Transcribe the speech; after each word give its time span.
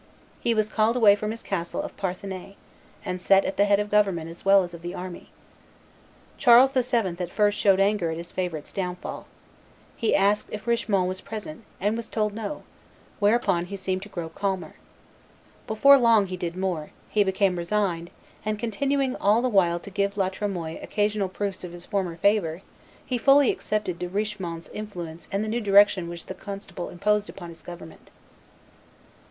He 0.39 0.55
was 0.55 0.67
called 0.71 0.95
away 0.95 1.15
from 1.15 1.29
his 1.29 1.43
castle 1.43 1.79
of 1.83 1.95
Parthenay, 1.95 2.55
and 3.05 3.21
set 3.21 3.45
at 3.45 3.57
the 3.57 3.65
head 3.65 3.79
of 3.79 3.91
the 3.91 3.95
government 3.97 4.31
as 4.31 4.43
well 4.43 4.63
as 4.63 4.73
of 4.73 4.81
the 4.81 4.95
army. 4.95 5.29
Charles 6.39 6.71
VII. 6.71 7.15
at 7.21 7.29
first 7.29 7.59
showed 7.59 7.79
anger 7.79 8.09
at 8.09 8.17
his 8.17 8.31
favorite's 8.31 8.73
downfall. 8.73 9.27
He 9.95 10.15
asked 10.15 10.47
if 10.51 10.65
Richemont 10.65 11.07
was 11.07 11.21
present, 11.21 11.65
and 11.79 11.95
was 11.95 12.07
told 12.07 12.33
no: 12.33 12.63
where 13.19 13.35
upon 13.35 13.65
he 13.65 13.75
seemed 13.75 14.01
to 14.01 14.09
grow 14.09 14.29
calmer. 14.29 14.73
Before 15.67 15.99
long 15.99 16.25
he 16.25 16.35
did 16.35 16.55
more; 16.57 16.89
he 17.11 17.23
became 17.23 17.55
resigned, 17.59 18.09
and, 18.43 18.57
continuing 18.57 19.15
all 19.17 19.43
the 19.43 19.49
while 19.49 19.79
to 19.79 19.91
give 19.91 20.17
La 20.17 20.29
Tremoille 20.29 20.79
occasional 20.81 21.29
proofs 21.29 21.63
of 21.63 21.73
his 21.73 21.85
former 21.85 22.15
favor, 22.17 22.63
he 23.05 23.19
fully 23.19 23.51
accepted 23.51 23.99
De 23.99 24.09
Richemont's 24.09 24.67
influence 24.73 25.29
and 25.31 25.43
the 25.43 25.47
new 25.47 25.61
direction 25.61 26.09
which 26.09 26.25
the 26.25 26.33
constable 26.33 26.89
imposed 26.89 27.29
upon 27.29 27.49
his 27.49 27.61
government. 27.61 28.09